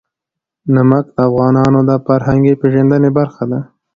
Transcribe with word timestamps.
نمک 0.75 1.05
د 1.13 1.17
افغانانو 1.27 1.79
د 1.89 1.91
فرهنګي 2.05 2.53
پیژندنې 2.61 3.09
برخه 3.17 3.43
ده. 3.51 3.59